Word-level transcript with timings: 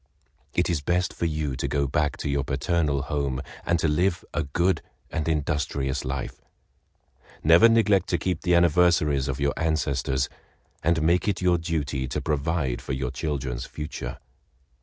It 0.55 0.67
is 0.67 0.81
best 0.81 1.13
for 1.13 1.25
you 1.27 1.55
to 1.55 1.67
go 1.67 1.85
back 1.85 2.17
to 2.17 2.27
your 2.27 2.43
paternal 2.43 3.03
home, 3.03 3.39
and 3.67 3.77
to 3.77 3.87
live 3.87 4.25
a 4.33 4.41
good 4.45 4.81
and 5.11 5.27
industrious 5.27 6.03
life. 6.03 6.41
Never 7.43 7.69
neglect 7.69 8.09
to 8.09 8.17
keep 8.17 8.41
the 8.41 8.55
anniversaries 8.55 9.27
of 9.27 9.39
your 9.39 9.53
ancestors, 9.57 10.27
and 10.81 11.03
make 11.03 11.27
it 11.27 11.39
your 11.39 11.59
duty 11.59 12.07
to 12.07 12.19
provide 12.19 12.81
for 12.81 12.93
your 12.93 13.11
children's 13.11 13.67
future. 13.67 14.17